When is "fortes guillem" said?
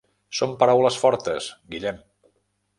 1.05-2.03